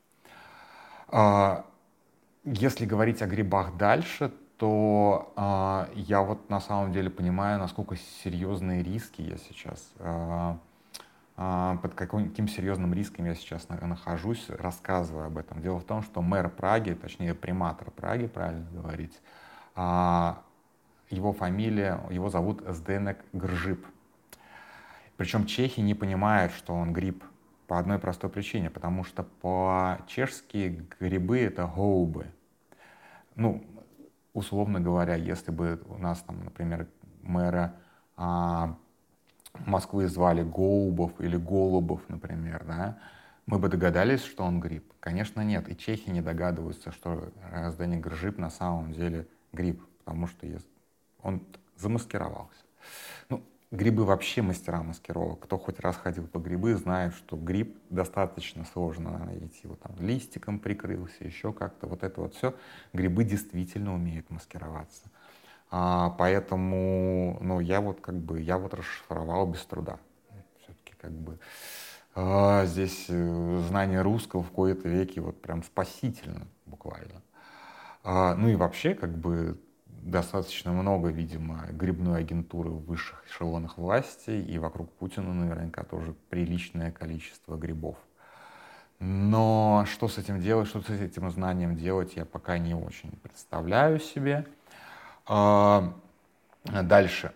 А, 1.09 1.65
если 2.45 2.87
говорить 2.87 3.21
о 3.23 3.27
грибах 3.27 3.77
дальше, 3.77 4.33
то 4.59 5.89
я 5.95 6.23
вот 6.23 6.51
на 6.51 6.61
самом 6.61 6.93
деле 6.93 7.09
понимаю, 7.11 7.59
насколько 7.59 7.97
серьезные 7.97 8.83
риски 8.83 9.23
я 9.23 9.37
сейчас 9.37 9.93
под 11.37 11.95
каким 11.95 12.49
серьезным 12.49 12.93
риском 12.93 13.25
я 13.27 13.35
сейчас 13.37 13.69
нахожусь, 13.69 14.51
рассказывая 14.51 15.27
об 15.27 15.39
этом. 15.39 15.63
Дело 15.63 15.79
в 15.79 15.85
том, 15.85 16.03
что 16.03 16.21
мэр 16.21 16.49
Праги, 16.49 16.95
точнее 16.95 17.33
приматор 17.33 17.93
Праги, 17.93 18.27
правильно 18.27 18.67
говорить, 18.73 19.17
его 19.77 21.33
фамилия, 21.33 22.01
его 22.11 22.29
зовут 22.29 22.65
Сденек 22.67 23.25
Гржип. 23.33 23.87
Причем 25.17 25.47
чехи 25.47 25.79
не 25.79 25.95
понимают, 25.95 26.53
что 26.53 26.75
он 26.75 26.93
гриб 26.93 27.23
по 27.69 27.79
одной 27.79 28.01
простой 28.01 28.31
причине, 28.31 28.69
потому 28.69 29.05
что 29.05 29.23
по-чешски 29.23 30.85
грибы— 30.99 31.39
это 31.41 31.67
гоубы. 31.67 32.27
Ну, 33.37 33.63
условно 34.39 34.81
говоря, 34.81 35.15
если 35.15 35.51
бы 35.51 35.83
у 35.87 35.99
нас 35.99 36.23
там, 36.23 36.45
например, 36.45 36.89
мэра 37.23 37.75
а, 38.17 38.77
Москвы 39.67 40.09
звали 40.09 40.43
Гоубов 40.43 41.21
или 41.21 41.37
Голубов, 41.37 42.01
например, 42.09 42.65
да, 42.67 42.99
мы 43.47 43.59
бы 43.59 43.69
догадались, 43.69 44.23
что 44.23 44.45
он 44.45 44.61
гриб. 44.61 44.93
Конечно, 45.01 45.41
нет. 45.41 45.69
И 45.69 45.77
чехи 45.77 46.11
не 46.11 46.21
догадываются, 46.21 46.93
что 46.93 47.33
Сденек 47.71 48.01
Гржип 48.01 48.39
на 48.39 48.51
самом 48.51 48.93
деле 48.93 49.27
гриб, 49.53 49.83
потому 50.05 50.27
что 50.27 50.47
он 51.23 51.43
замаскировался. 51.77 52.65
Ну, 53.29 53.43
грибы 53.71 54.05
вообще 54.05 54.43
мастера 54.43 54.83
маскировок. 54.83 55.41
Кто 55.41 55.59
хоть 55.59 55.81
раз 55.81 55.97
ходил 55.97 56.27
по 56.27 56.39
грибы, 56.39 56.75
знает, 56.77 57.15
что 57.15 57.37
гриб 57.37 57.77
достаточно 57.91 58.65
сложно 58.65 59.19
найти. 59.19 59.67
Вот 59.67 59.81
там 59.81 59.95
листиком 59.99 60.59
прикрылся, 60.59 61.25
еще 61.25 61.53
как-то. 61.53 61.87
Вот 61.87 62.03
это 62.03 62.21
вот 62.21 62.35
все. 62.35 62.55
Грибы 62.93 63.25
действительно 63.25 63.95
умеют 63.95 64.31
маскироваться. 64.31 65.11
А, 65.71 66.11
поэтому, 66.19 67.39
ну, 67.41 67.61
я 67.61 67.81
вот 67.81 68.01
как 68.01 68.17
бы, 68.17 68.41
я 68.41 68.59
вот 68.59 68.73
расшифровал 68.75 69.47
без 69.47 69.65
труда. 69.65 69.99
Все-таки 70.63 70.95
как 70.99 71.13
бы 71.13 71.39
а, 72.15 72.65
здесь 72.65 73.07
э, 73.09 73.63
знание 73.69 74.01
русского 74.01 74.43
в 74.43 74.51
кои-то 74.51 74.89
веке 74.89 75.21
вот 75.21 75.41
прям 75.43 75.63
спасительно 75.63 76.49
буквально. 76.67 77.23
А, 78.03 78.35
ну 78.35 78.49
и 78.49 78.55
вообще 78.55 78.95
как 78.95 79.17
бы 79.17 79.61
достаточно 80.11 80.73
много, 80.73 81.09
видимо, 81.09 81.67
грибной 81.71 82.21
агентуры 82.21 82.71
в 82.71 82.85
высших 82.87 83.25
эшелонах 83.27 83.79
власти, 83.79 84.31
и 84.31 84.59
вокруг 84.59 84.91
Путина 84.93 85.33
наверняка 85.33 85.85
тоже 85.85 86.15
приличное 86.31 86.91
количество 86.91 87.57
грибов. 87.57 87.97
Но 89.01 89.85
что 89.87 90.09
с 90.09 90.19
этим 90.19 90.41
делать, 90.41 90.69
что 90.69 90.81
с 90.81 90.91
этим 90.91 91.31
знанием 91.31 91.77
делать, 91.77 92.17
я 92.17 92.25
пока 92.25 92.59
не 92.59 92.75
очень 92.75 93.13
представляю 93.23 94.01
себе. 94.01 94.47
А, 95.27 95.95
дальше. 96.65 97.33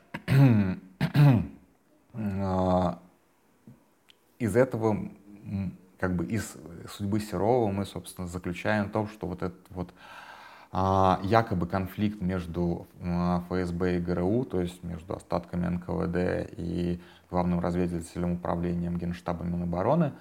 А, 2.14 2.99
из 4.38 4.55
этого, 4.55 5.09
как 5.99 6.14
бы 6.14 6.26
из 6.26 6.57
судьбы 6.91 7.21
Серова 7.21 7.71
мы, 7.71 7.87
собственно, 7.87 8.26
заключаем 8.26 8.91
то, 8.91 9.07
что 9.07 9.26
вот 9.26 9.43
этот 9.43 9.64
вот 9.71 9.95
якобы 10.73 11.67
конфликт 11.67 12.23
между 12.23 12.87
а, 13.02 13.45
ФСБ 13.49 13.99
и 13.99 14.00
ГРУ, 14.00 14.47
то 14.47 14.61
есть 14.61 14.83
между 14.83 15.14
остатками 15.14 15.67
НКВД 15.67 16.50
и 16.57 16.99
главным 17.31 17.61
разведывательным 17.61 18.33
управлением 18.33 18.97
Генштаба 18.97 19.45
Минобороны, 19.45 20.12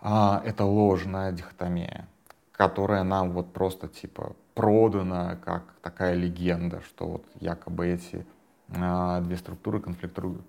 а, 0.00 0.42
это 0.44 0.64
ложная 0.64 1.30
дихотомия, 1.30 2.08
которая 2.50 3.04
нам 3.04 3.30
вот 3.30 3.52
просто 3.52 3.86
типа 3.86 4.34
продана 4.54 5.36
как 5.36 5.62
такая 5.82 6.14
легенда, 6.14 6.80
что 6.80 7.06
вот 7.06 7.24
якобы 7.38 7.86
эти 7.86 8.26
две 8.68 9.36
структуры 9.36 9.80
конфликтуют, 9.80 10.42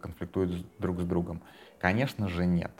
конфликтуют 0.00 0.64
друг 0.78 1.00
с 1.00 1.04
другом. 1.04 1.42
Конечно 1.80 2.28
же 2.28 2.46
нет. 2.46 2.70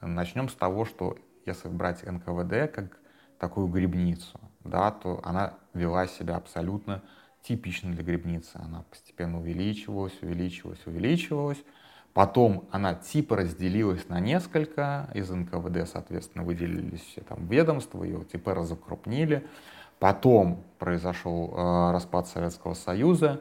Начнем 0.00 0.48
с 0.48 0.54
того, 0.54 0.84
что 0.84 1.18
если 1.44 1.68
брать 1.68 2.02
НКВД 2.02 2.72
как 2.72 2.98
такую 3.38 3.68
грибницу, 3.68 4.38
да, 4.68 4.90
то 4.90 5.20
она 5.24 5.54
вела 5.74 6.06
себя 6.06 6.36
абсолютно 6.36 7.02
типично 7.42 7.92
для 7.92 8.02
грибницы. 8.02 8.52
Она 8.54 8.84
постепенно 8.90 9.38
увеличивалась, 9.38 10.12
увеличивалась, 10.22 10.80
увеличивалась. 10.86 11.58
Потом 12.14 12.68
она 12.70 12.94
типа 12.94 13.36
разделилась 13.36 14.08
на 14.08 14.18
несколько, 14.18 15.08
из 15.14 15.30
НКВД, 15.30 15.88
соответственно, 15.88 16.44
выделились 16.44 17.02
все 17.02 17.20
там 17.20 17.46
ведомства, 17.46 18.02
ее 18.02 18.24
типа 18.24 18.54
разокрупнили. 18.54 19.46
Потом 19.98 20.64
произошел 20.78 21.52
э, 21.52 21.92
распад 21.92 22.28
Советского 22.28 22.74
Союза, 22.74 23.40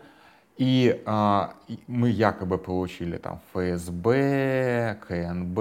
и 0.57 1.03
э, 1.05 1.47
мы 1.87 2.09
якобы 2.09 2.57
получили 2.57 3.17
там 3.17 3.41
ФСБ, 3.53 4.97
КНБ, 5.07 5.55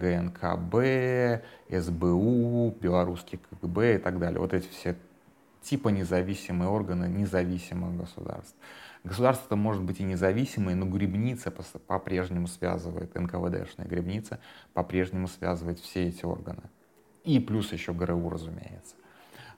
ГНКБ, 0.00 1.44
СБУ, 1.70 2.76
белорусский 2.80 3.38
КГБ 3.38 3.96
и 3.96 3.98
так 3.98 4.18
далее. 4.18 4.40
Вот 4.40 4.54
эти 4.54 4.68
все 4.68 4.96
типа 5.62 5.88
независимые 5.90 6.68
органы 6.68 7.06
независимых 7.06 7.96
государств. 7.96 8.56
Государство 9.04 9.54
может 9.54 9.82
быть 9.84 10.00
и 10.00 10.04
независимое, 10.04 10.74
но 10.74 10.86
грибница 10.86 11.52
по-прежнему 11.86 12.48
связывает, 12.48 13.14
НКВДшная 13.14 13.86
грибница 13.86 14.40
по-прежнему 14.74 15.28
связывает 15.28 15.78
все 15.78 16.08
эти 16.08 16.24
органы. 16.24 16.62
И 17.22 17.38
плюс 17.38 17.72
еще 17.72 17.92
ГРУ, 17.92 18.28
разумеется. 18.30 18.96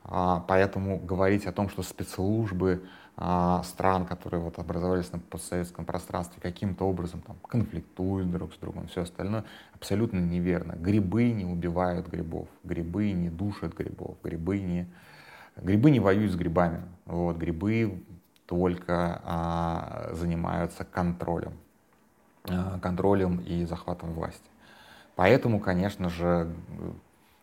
А, 0.05 0.45
поэтому 0.49 0.99
говорить 0.99 1.47
о 1.47 1.53
том, 1.53 1.69
что 1.69 1.83
спецслужбы 1.83 2.83
а, 3.17 3.63
стран, 3.65 4.07
которые 4.07 4.41
вот 4.41 4.59
образовались 4.59 5.13
на 5.13 5.19
постсоветском 5.19 5.85
пространстве, 5.85 6.41
каким-то 6.41 6.85
образом 6.85 7.21
там, 7.21 7.37
конфликтуют 7.47 8.31
друг 8.31 8.55
с 8.55 8.57
другом, 8.57 8.89
все 8.89 9.03
остальное, 9.03 9.45
абсолютно 9.75 10.19
неверно. 10.19 10.73
Грибы 10.73 11.31
не 11.31 11.45
убивают 11.45 12.09
грибов, 12.09 12.49
грибы 12.65 13.13
не 13.13 13.29
душат 13.29 13.75
грибов, 13.77 14.17
грибы 14.23 14.61
не, 14.61 14.89
грибы 15.57 15.91
не 15.91 16.01
воюют 16.01 16.33
с 16.33 16.37
грибами. 16.37 16.83
Вот, 17.05 17.37
грибы 17.37 18.03
только 18.47 19.21
а, 19.25 20.11
занимаются 20.13 20.85
контролем, 20.85 21.53
а, 22.49 22.79
контролем 22.81 23.41
и 23.41 23.67
захватом 23.67 24.15
власти. 24.15 24.49
Поэтому, 25.15 25.61
конечно 25.61 26.09
же, 26.09 26.51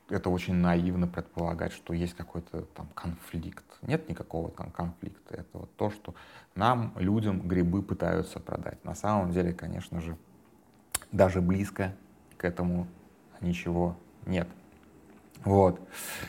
это 0.10 0.30
очень 0.30 0.56
наивно 0.56 1.08
предполагать, 1.08 1.74
что 1.74 1.94
есть 1.94 2.14
какой-то 2.14 2.62
там 2.74 2.88
конфликт. 2.94 3.66
Нет 3.82 4.08
никакого 4.10 4.50
там 4.52 4.72
конфликта. 4.72 5.36
Это 5.36 5.50
вот 5.58 5.76
то, 5.76 5.90
что 5.92 6.16
нам, 6.56 6.94
людям, 6.96 7.48
грибы 7.48 7.82
пытаются 7.82 8.40
продать. 8.40 8.84
На 8.84 8.96
самом 8.96 9.32
деле, 9.32 9.54
конечно 9.54 10.02
же, 10.02 10.18
даже 11.12 11.42
близко 11.42 11.94
к 12.38 12.46
этому 12.46 12.88
ничего 13.42 13.96
нет. 14.26 14.48
Вот. 15.44 15.80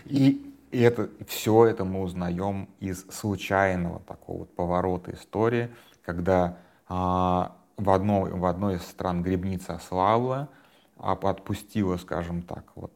И 0.04 0.54
это, 0.70 1.08
все 1.26 1.66
это 1.66 1.84
мы 1.84 2.02
узнаем 2.02 2.68
из 2.80 3.06
случайного 3.10 4.00
такого 4.00 4.40
вот 4.40 4.54
поворота 4.54 5.12
истории, 5.12 5.70
когда 6.04 6.58
а, 6.88 7.56
в, 7.76 7.90
одной, 7.90 8.32
в 8.32 8.44
одной 8.44 8.76
из 8.76 8.82
стран 8.82 9.22
грибница 9.22 9.74
ослабла, 9.74 10.48
а 10.96 11.12
отпустила, 11.12 11.96
скажем 11.96 12.42
так, 12.42 12.64
вот 12.74 12.92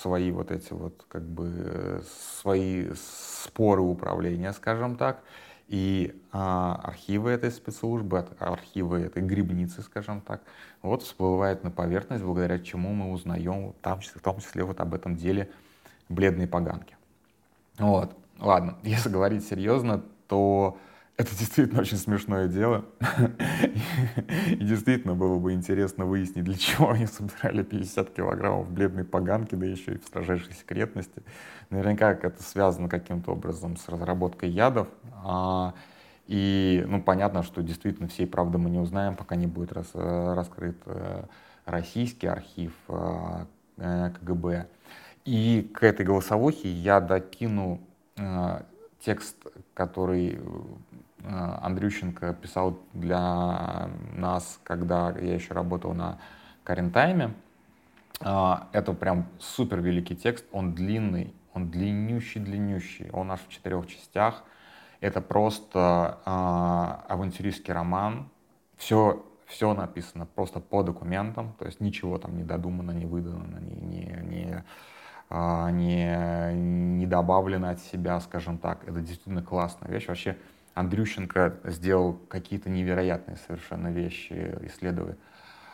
свои 0.00 0.30
вот 0.30 0.50
эти 0.50 0.72
вот 0.72 1.04
как 1.08 1.22
бы 1.22 2.02
свои 2.40 2.88
споры 2.94 3.82
управления, 3.82 4.52
скажем 4.52 4.96
так, 4.96 5.22
и 5.68 6.18
а, 6.32 6.80
архивы 6.82 7.30
этой 7.30 7.50
спецслужбы, 7.50 8.26
архивы 8.38 9.00
этой 9.00 9.22
грибницы, 9.22 9.82
скажем 9.82 10.22
так, 10.22 10.42
вот 10.80 11.02
всплывают 11.02 11.62
на 11.62 11.70
поверхность, 11.70 12.24
благодаря 12.24 12.58
чему 12.58 12.94
мы 12.94 13.12
узнаем, 13.12 13.74
там, 13.82 14.00
в 14.00 14.20
том 14.20 14.40
числе 14.40 14.64
вот 14.64 14.80
об 14.80 14.94
этом 14.94 15.16
деле 15.16 15.50
бледной 16.08 16.46
поганки. 16.46 16.96
Вот, 17.78 18.16
ладно, 18.38 18.78
если 18.82 19.10
говорить 19.10 19.46
серьезно, 19.46 20.02
то 20.26 20.78
это 21.18 21.36
действительно 21.36 21.80
очень 21.80 21.96
смешное 21.96 22.46
дело. 22.46 22.84
И 24.50 24.64
действительно 24.64 25.16
было 25.16 25.36
бы 25.38 25.52
интересно 25.52 26.04
выяснить, 26.06 26.44
для 26.44 26.56
чего 26.56 26.90
они 26.90 27.06
собирали 27.06 27.64
50 27.64 28.10
килограммов 28.10 28.70
бледной 28.70 29.04
поганки, 29.04 29.56
да 29.56 29.66
еще 29.66 29.94
и 29.94 29.98
в 29.98 30.04
строжайшей 30.04 30.54
секретности. 30.54 31.24
Наверняка 31.70 32.12
это 32.12 32.40
связано 32.40 32.88
каким-то 32.88 33.32
образом 33.32 33.76
с 33.76 33.88
разработкой 33.88 34.50
ядов. 34.50 34.86
А, 35.24 35.74
и, 36.28 36.84
ну, 36.86 37.02
понятно, 37.02 37.42
что 37.42 37.64
действительно 37.64 38.08
всей 38.08 38.28
правды 38.28 38.58
мы 38.58 38.70
не 38.70 38.78
узнаем, 38.78 39.16
пока 39.16 39.34
не 39.34 39.48
будет 39.48 39.72
рас, 39.72 39.90
раскрыт 39.94 40.76
э, 40.86 41.24
российский 41.64 42.28
архив 42.28 42.72
э, 42.86 43.44
э, 43.78 44.10
КГБ. 44.20 44.68
И 45.24 45.68
к 45.74 45.82
этой 45.82 46.06
голосовухе 46.06 46.70
я 46.70 47.00
докину 47.00 47.80
текст, 49.00 49.36
который 49.74 50.40
Э, 50.40 50.87
Андрющенко 51.24 52.34
писал 52.34 52.78
для 52.92 53.88
нас, 54.14 54.60
когда 54.62 55.10
я 55.10 55.34
еще 55.34 55.52
работал 55.54 55.92
на 55.94 56.18
Карентайме. 56.64 57.34
Э, 58.20 58.56
это 58.72 58.92
прям 58.92 59.26
супер 59.38 59.80
великий 59.80 60.16
текст, 60.16 60.44
он 60.52 60.74
длинный, 60.74 61.34
он 61.54 61.70
длиннющий-длиннющий, 61.70 63.10
он 63.10 63.32
аж 63.32 63.40
в 63.40 63.48
четырех 63.48 63.86
частях. 63.86 64.44
Это 65.00 65.20
просто 65.20 66.18
э, 66.24 67.12
авантюристский 67.12 67.72
роман, 67.72 68.28
все, 68.76 69.24
все 69.46 69.74
написано 69.74 70.26
просто 70.26 70.60
по 70.60 70.82
документам, 70.82 71.54
то 71.58 71.66
есть 71.66 71.80
ничего 71.80 72.18
там 72.18 72.36
не 72.36 72.42
додумано, 72.42 72.90
не 72.90 73.06
выдано, 73.06 73.58
не, 73.60 73.76
не, 73.76 74.04
не, 74.22 74.64
не, 75.72 76.54
не 76.54 77.06
добавлено 77.06 77.70
от 77.70 77.80
себя, 77.80 78.18
скажем 78.20 78.58
так. 78.58 78.82
Это 78.88 79.00
действительно 79.00 79.42
классная 79.42 79.90
вещь. 79.90 80.08
Вообще 80.08 80.36
Андрющенко 80.78 81.58
сделал 81.64 82.14
какие-то 82.28 82.70
невероятные 82.70 83.36
совершенно 83.48 83.88
вещи, 83.88 84.56
исследуя 84.62 85.16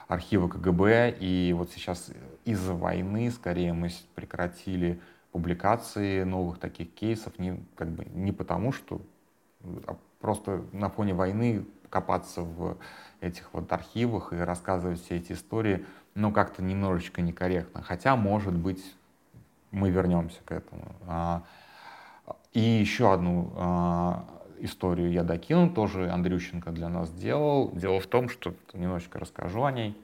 архивы 0.08 0.48
КГБ. 0.48 1.16
И 1.20 1.52
вот 1.52 1.70
сейчас 1.70 2.10
из-за 2.46 2.72
войны, 2.72 3.30
скорее, 3.30 3.74
мы 3.74 3.90
прекратили 4.14 5.00
публикации 5.30 6.22
новых 6.22 6.58
таких 6.58 6.94
кейсов 6.94 7.38
не, 7.38 7.62
как 7.76 7.88
бы, 7.88 8.06
не 8.14 8.32
потому, 8.32 8.72
что 8.72 9.02
а 9.86 9.96
просто 10.20 10.64
на 10.72 10.88
фоне 10.88 11.12
войны 11.12 11.66
копаться 11.90 12.40
в 12.40 12.78
этих 13.20 13.52
вот 13.52 13.70
архивах 13.72 14.32
и 14.32 14.36
рассказывать 14.36 15.02
все 15.02 15.16
эти 15.16 15.32
истории, 15.32 15.84
ну, 16.14 16.32
как-то 16.32 16.62
немножечко 16.62 17.20
некорректно. 17.20 17.82
Хотя, 17.82 18.16
может 18.16 18.54
быть, 18.54 18.82
мы 19.70 19.90
вернемся 19.90 20.40
к 20.44 20.52
этому. 20.52 20.94
А, 21.06 21.42
и 22.52 22.60
еще 22.60 23.12
одну 23.12 23.52
а, 23.56 24.24
историю 24.64 25.12
я 25.12 25.22
докинул, 25.22 25.70
тоже 25.70 26.10
Андрющенко 26.10 26.70
для 26.72 26.88
нас 26.88 27.10
делал. 27.12 27.70
Дело 27.72 28.00
в 28.00 28.06
том, 28.06 28.28
что 28.28 28.54
немножечко 28.72 29.18
расскажу 29.18 29.64
о 29.64 29.72
ней. 29.72 29.96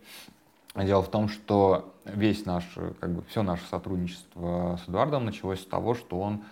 Дело 0.77 1.03
в 1.03 1.11
том, 1.11 1.29
что 1.29 1.93
весь 2.05 2.47
наш, 2.47 2.65
как 3.01 3.11
бы 3.11 3.23
все 3.23 3.43
наше 3.43 3.67
сотрудничество 3.67 4.79
с 4.85 4.89
Эдуардом 4.89 5.25
началось 5.25 5.61
с 5.61 5.67
того, 5.67 5.95
что 5.95 6.21
он 6.21 6.45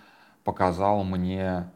показал 0.43 1.05
мне 1.05 1.69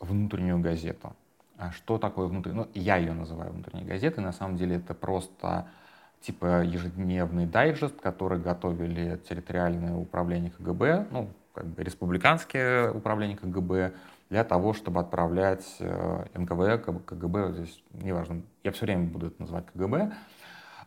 внутреннюю 0.00 0.60
газету. 0.60 1.14
А 1.56 1.72
что 1.72 1.98
такое 1.98 2.26
внутренняя? 2.26 2.64
Ну, 2.64 2.70
я 2.74 2.96
ее 2.96 3.12
называю 3.12 3.52
внутренней 3.52 3.84
газетой. 3.84 4.24
На 4.24 4.32
самом 4.32 4.56
деле 4.56 4.76
это 4.76 4.94
просто 4.94 5.66
типа 6.20 6.62
ежедневный 6.62 7.46
дайджест, 7.46 8.00
который 8.00 8.38
готовили 8.38 9.20
территориальное 9.28 9.94
управление 9.94 10.50
КГБ, 10.50 11.08
ну, 11.10 11.28
как 11.52 11.66
бы 11.66 11.84
республиканское 11.84 12.90
управление 12.90 13.36
КГБ, 13.36 13.92
для 14.34 14.42
того, 14.42 14.72
чтобы 14.72 14.98
отправлять 14.98 15.64
э, 15.78 16.24
НКВД, 16.34 16.84
КГБ, 17.06 17.52
здесь 17.52 17.84
неважно, 17.92 18.42
я 18.64 18.72
все 18.72 18.84
время 18.84 19.04
буду 19.06 19.28
это 19.28 19.40
называть 19.40 19.66
КГБ, 19.66 20.12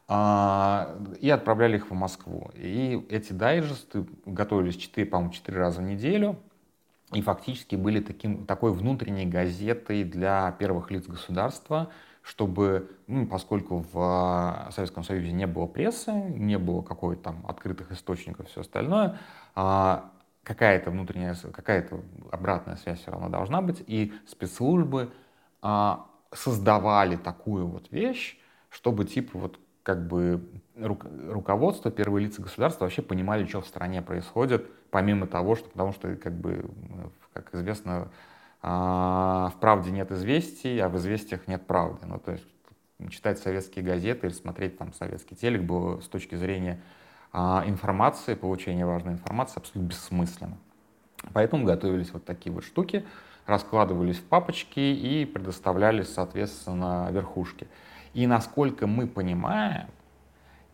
а, 0.09 0.97
и 1.21 1.29
отправляли 1.29 1.77
их 1.77 1.89
в 1.89 1.93
Москву. 1.93 2.51
И 2.55 3.07
эти 3.09 3.31
дайджесты 3.31 4.05
готовились 4.25 4.75
4, 4.75 5.07
по-моему, 5.07 5.31
4 5.31 5.57
раза 5.57 5.79
в 5.79 5.85
неделю, 5.85 6.35
и 7.13 7.21
фактически 7.21 7.77
были 7.77 8.01
таким, 8.01 8.45
такой 8.45 8.73
внутренней 8.73 9.25
газетой 9.25 10.03
для 10.03 10.51
первых 10.59 10.91
лиц 10.91 11.07
государства, 11.07 11.89
чтобы, 12.23 12.91
ну, 13.07 13.27
поскольку 13.27 13.85
в 13.93 14.67
Советском 14.75 15.05
Союзе 15.05 15.31
не 15.31 15.47
было 15.47 15.67
прессы, 15.67 16.11
не 16.11 16.57
было 16.57 16.81
какой-то 16.81 17.23
там 17.23 17.45
открытых 17.47 17.93
источников 17.93 18.47
и 18.47 18.49
все 18.49 18.59
остальное, 18.59 19.19
а, 19.55 20.11
какая-то 20.47 20.91
внутренняя, 20.91 21.35
какая-то 21.35 21.99
обратная 22.31 22.77
связь 22.77 23.01
все 23.01 23.11
равно 23.11 23.27
должна 23.27 23.61
быть, 23.61 23.83
и 23.85 24.13
спецслужбы 24.25 25.11
а, 25.61 26.07
создавали 26.31 27.17
такую 27.17 27.67
вот 27.67 27.91
вещь, 27.91 28.39
чтобы 28.69 29.03
типа 29.03 29.37
вот 29.37 29.59
как 29.83 30.07
бы 30.07 30.41
руководство, 30.75 31.91
первые 31.91 32.27
лица 32.27 32.41
государства 32.41 32.85
вообще 32.85 33.01
понимали, 33.01 33.45
что 33.45 33.59
в 33.59 33.67
стране 33.67 34.01
происходит, 34.01 34.69
помимо 34.89 35.27
того, 35.27 35.55
что, 35.55 35.69
потому 35.69 35.91
что, 35.91 36.15
как 36.15 36.33
бы, 36.33 36.65
как 37.33 37.53
известно, 37.53 38.07
а, 38.61 39.51
в 39.53 39.59
правде 39.59 39.91
нет 39.91 40.11
известий, 40.13 40.79
а 40.79 40.87
в 40.87 40.95
известиях 40.95 41.45
нет 41.47 41.67
правды. 41.67 42.05
Ну, 42.05 42.19
то 42.19 42.31
есть 42.31 42.45
читать 43.09 43.37
советские 43.37 43.83
газеты 43.83 44.27
или 44.27 44.33
смотреть 44.33 44.77
там 44.77 44.93
советский 44.93 45.35
телек 45.35 45.63
было 45.63 45.99
с 45.99 46.07
точки 46.07 46.35
зрения 46.35 46.81
информации, 47.33 48.33
получение 48.35 48.85
важной 48.85 49.13
информации 49.13 49.59
абсолютно 49.59 49.89
бессмысленно. 49.89 50.57
Поэтому 51.33 51.65
готовились 51.65 52.11
вот 52.11 52.25
такие 52.25 52.51
вот 52.51 52.63
штуки, 52.63 53.05
раскладывались 53.45 54.17
в 54.17 54.23
папочки 54.23 54.79
и 54.79 55.25
предоставлялись, 55.25 56.13
соответственно, 56.13 57.07
верхушке. 57.11 57.67
И 58.13 58.27
насколько 58.27 58.87
мы 58.87 59.07
понимаем, 59.07 59.87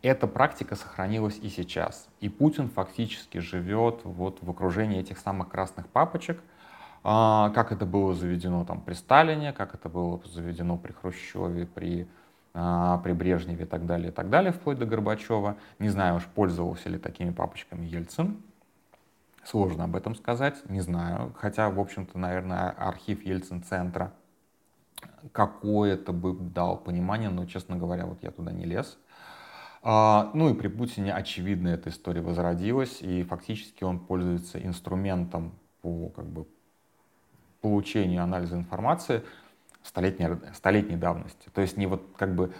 эта 0.01 0.27
практика 0.27 0.75
сохранилась 0.75 1.37
и 1.41 1.49
сейчас. 1.49 2.09
И 2.19 2.27
Путин 2.27 2.69
фактически 2.69 3.37
живет 3.37 4.01
вот 4.03 4.39
в 4.41 4.49
окружении 4.49 4.99
этих 4.99 5.17
самых 5.17 5.49
красных 5.49 5.87
папочек, 5.87 6.41
а, 7.03 7.49
как 7.51 7.71
это 7.71 7.85
было 7.85 8.13
заведено 8.13 8.65
там 8.65 8.81
при 8.81 8.93
Сталине, 8.93 9.53
как 9.53 9.73
это 9.75 9.89
было 9.89 10.21
заведено 10.25 10.77
при 10.77 10.91
Хрущеве, 10.91 11.65
при 11.65 12.07
а, 12.55 12.99
при 12.99 13.13
Брежневе 13.13 13.63
и 13.63 13.67
так 13.67 13.85
далее, 13.85 14.09
и 14.09 14.11
так 14.11 14.29
далее, 14.29 14.51
вплоть 14.51 14.77
до 14.77 14.85
Горбачева. 14.85 15.57
Не 15.79 15.89
знаю 15.89 16.17
уж, 16.17 16.25
пользовался 16.25 16.89
ли 16.89 16.99
такими 16.99 17.31
папочками 17.31 17.85
Ельцин. 17.85 18.41
Сложно 19.43 19.85
об 19.85 19.95
этом 19.95 20.15
сказать, 20.15 20.57
не 20.69 20.81
знаю. 20.81 21.33
Хотя, 21.37 21.69
в 21.69 21.79
общем-то, 21.79 22.17
наверное, 22.17 22.69
архив 22.69 23.25
Ельцин-центра 23.25 24.13
какое-то 25.31 26.13
бы 26.13 26.33
дал 26.33 26.77
понимание, 26.77 27.29
но, 27.29 27.45
честно 27.45 27.75
говоря, 27.75 28.05
вот 28.05 28.21
я 28.21 28.31
туда 28.31 28.51
не 28.51 28.65
лез. 28.65 28.97
А, 29.81 30.31
ну 30.33 30.49
и 30.49 30.53
при 30.53 30.67
Путине, 30.67 31.13
очевидно, 31.13 31.69
эта 31.69 31.89
история 31.89 32.21
возродилась, 32.21 33.01
и 33.01 33.23
фактически 33.23 33.83
он 33.83 33.99
пользуется 33.99 34.63
инструментом 34.63 35.53
по 35.81 36.09
как 36.09 36.25
бы, 36.25 36.45
получению 37.61 38.21
анализа 38.21 38.55
информации– 38.55 39.23
столетней, 39.83 40.27
столетней 40.53 40.97
давности. 40.97 41.49
То 41.53 41.61
есть 41.61 41.77
не 41.77 41.85
вот 41.85 42.03
как 42.17 42.35
бы 42.35 42.53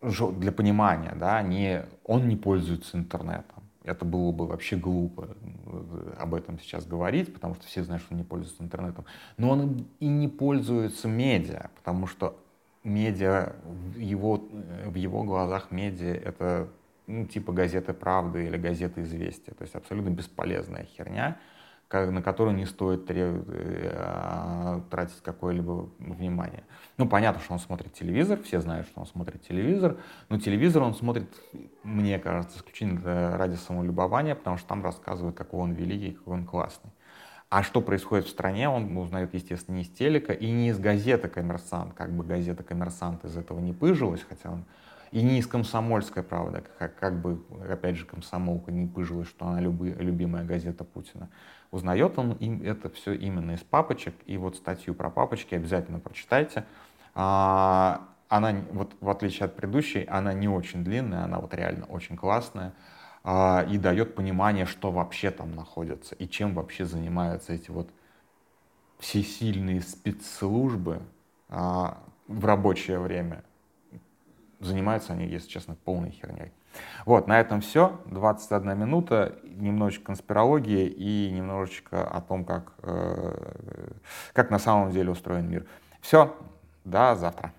для 0.00 0.52
понимания, 0.52 1.14
да, 1.18 1.42
не, 1.42 1.84
он 2.04 2.28
не 2.28 2.36
пользуется 2.36 2.96
интернетом. 2.96 3.64
это 3.84 4.04
было 4.04 4.32
бы 4.32 4.46
вообще 4.46 4.76
глупо 4.76 5.28
э, 5.66 6.14
об 6.18 6.34
этом 6.34 6.58
сейчас 6.58 6.86
говорить, 6.86 7.32
потому 7.32 7.54
что 7.54 7.66
все 7.66 7.82
знают, 7.84 8.02
что 8.02 8.14
он 8.14 8.18
не 8.18 8.24
пользуется 8.24 8.62
интернетом. 8.62 9.04
Но 9.36 9.50
он 9.50 9.86
и 10.00 10.06
не 10.06 10.28
пользуется 10.28 11.08
медиа, 11.08 11.70
потому 11.76 12.06
что 12.06 12.38
медиа, 12.82 13.54
его, 13.96 14.42
в 14.86 14.94
его 14.94 15.22
глазах 15.22 15.70
медиа— 15.70 16.14
это 16.24 16.68
ну, 17.06 17.26
типа 17.26 17.52
газеты 17.52 17.92
«Правды» 17.92 18.46
или 18.46 18.56
газеты 18.56 19.02
«Известия». 19.02 19.54
То 19.54 19.62
есть 19.62 19.74
абсолютно 19.74 20.10
бесполезная 20.10 20.84
херня, 20.84 21.38
на 21.90 22.22
которую 22.22 22.56
не 22.56 22.66
стоит 22.66 23.04
э, 23.08 24.80
тратить 24.90 25.22
какое-либо 25.22 25.90
внимание. 25.98 26.64
Ну, 26.96 27.08
понятно, 27.08 27.40
что 27.40 27.52
он 27.54 27.58
смотрит 27.58 27.92
телевизор, 27.92 28.40
все 28.42 28.60
знают, 28.60 28.86
что 28.86 29.00
он 29.00 29.06
смотрит 29.06 29.42
телевизор, 29.42 29.98
но 30.28 30.38
телевизор 30.38 30.82
он 30.82 30.94
смотрит, 30.94 31.30
мне 31.82 32.18
кажется, 32.18 32.58
исключительно 32.58 33.36
ради 33.36 33.56
самолюбования, 33.56 34.34
потому 34.34 34.58
что 34.58 34.68
там 34.68 34.82
рассказывают, 34.82 35.36
какой 35.36 35.60
он 35.60 35.72
великий, 35.72 36.12
какой 36.12 36.34
он 36.34 36.44
классный. 36.46 36.90
А 37.50 37.62
что 37.62 37.80
происходит 37.80 38.26
в 38.26 38.30
стране, 38.30 38.68
он 38.68 38.96
узнает, 38.96 39.32
естественно, 39.32 39.76
не 39.76 39.82
из 39.82 39.88
телека 39.88 40.32
и 40.32 40.50
не 40.50 40.70
из 40.70 40.78
газеты 40.78 41.28
«Коммерсант», 41.28 41.94
как 41.94 42.12
бы 42.12 42.24
газета 42.24 42.64
«Коммерсант» 42.64 43.24
из 43.24 43.36
этого 43.36 43.60
не 43.60 43.72
пыжилась, 43.72 44.22
хотя 44.28 44.50
он 44.50 44.64
и 45.14 45.22
не 45.22 45.38
из 45.38 45.46
«Комсомольской 45.46 46.24
правды», 46.24 46.64
как, 46.76 46.96
как 46.96 47.20
бы, 47.20 47.40
опять 47.70 47.94
же, 47.94 48.04
комсомолка 48.04 48.72
не 48.72 48.88
пыжилась, 48.88 49.28
что 49.28 49.46
она 49.46 49.60
люби, 49.60 49.94
любимая 49.94 50.44
газета 50.44 50.82
Путина. 50.82 51.30
Узнает 51.70 52.18
он 52.18 52.32
им 52.32 52.60
это 52.64 52.90
все 52.90 53.12
именно 53.12 53.52
из 53.52 53.60
папочек, 53.60 54.12
и 54.26 54.36
вот 54.36 54.56
статью 54.56 54.92
про 54.92 55.10
папочки 55.10 55.54
обязательно 55.54 56.00
прочитайте. 56.00 56.64
А, 57.14 58.08
она, 58.28 58.56
вот 58.72 58.96
в 59.00 59.08
отличие 59.08 59.44
от 59.44 59.54
предыдущей, 59.54 60.04
она 60.04 60.32
не 60.32 60.48
очень 60.48 60.82
длинная, 60.82 61.22
она 61.22 61.38
вот 61.38 61.54
реально 61.54 61.86
очень 61.86 62.16
классная 62.16 62.72
а, 63.22 63.64
и 63.70 63.78
дает 63.78 64.16
понимание, 64.16 64.66
что 64.66 64.90
вообще 64.90 65.30
там 65.30 65.54
находится 65.54 66.16
и 66.16 66.28
чем 66.28 66.54
вообще 66.54 66.86
занимаются 66.86 67.52
эти 67.52 67.70
вот 67.70 67.88
всесильные 68.98 69.80
спецслужбы 69.80 71.02
а, 71.48 71.98
в 72.26 72.44
рабочее 72.44 72.98
время 72.98 73.44
занимаются 74.60 75.12
они, 75.12 75.26
если 75.26 75.48
честно, 75.48 75.74
полной 75.74 76.10
херней. 76.10 76.52
Вот, 77.06 77.26
на 77.28 77.40
этом 77.40 77.60
все. 77.60 78.00
21 78.06 78.78
минута, 78.78 79.38
немножечко 79.44 80.06
конспирологии 80.06 80.86
и 80.86 81.30
немножечко 81.30 82.06
о 82.06 82.20
том, 82.20 82.44
как, 82.44 82.72
э, 82.82 83.92
как 84.32 84.50
на 84.50 84.58
самом 84.58 84.90
деле 84.90 85.10
устроен 85.10 85.48
мир. 85.48 85.66
Все, 86.00 86.34
до 86.84 87.14
завтра. 87.14 87.52